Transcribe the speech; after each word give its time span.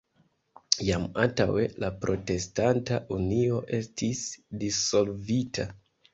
Jam 0.85 1.03
antaŭe 1.25 1.65
la 1.83 1.91
Protestanta 2.05 2.99
Unio 3.19 3.61
estis 3.83 4.25
dissolvita. 4.65 5.71